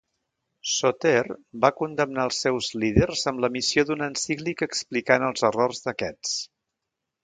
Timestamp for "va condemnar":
1.65-2.25